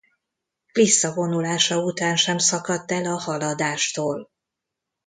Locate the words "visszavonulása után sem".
0.71-2.37